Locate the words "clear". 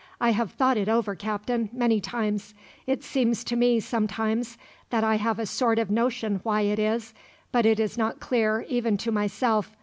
8.19-8.65